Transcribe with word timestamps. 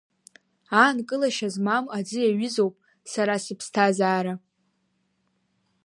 Аанкылашьа 0.79 1.49
змам 1.55 1.85
аӡы 1.97 2.17
иаҩызоуп 2.21 2.75
сара 3.11 3.35
сыԥсҭазаара. 3.43 4.33